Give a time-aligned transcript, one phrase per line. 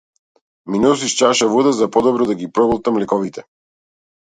[0.69, 3.47] Ми носиш чаша вода за подобро да ги проголтам лековите.